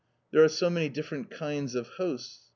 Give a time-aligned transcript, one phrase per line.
[0.31, 2.49] There are so many different kinds of hosts.